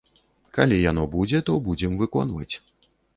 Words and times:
Калі 0.57 0.79
яно 0.91 1.03
будзе, 1.15 1.41
то 1.49 1.57
будзем 1.67 1.93
выконваць. 2.01 2.49